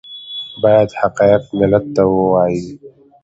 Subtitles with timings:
[0.61, 2.63] باید حقایق ملت ته ووایي